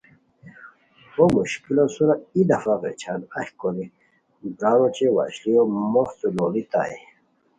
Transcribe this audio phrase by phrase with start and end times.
[1.15, 3.85] بو مشکلو سورا ای دفعہ غیچھان اہی کوری
[4.57, 6.97] برارو اوچہ وشلیو موختو لوڑیتائے